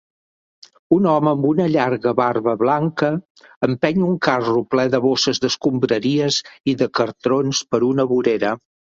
Un 0.95 1.09
home 1.11 1.29
amb 1.31 1.45
una 1.49 1.67
llarga 1.73 2.13
barba 2.21 2.55
blanca 2.63 3.11
empeny 3.69 4.09
un 4.09 4.17
carro 4.31 4.65
ple 4.75 4.89
de 4.97 5.03
bosses 5.07 5.45
d'escombraries 5.47 6.43
i 6.75 6.79
de 6.85 6.93
cartrons 7.03 7.67
per 7.73 7.87
una 7.95 8.13
vorera 8.17 8.61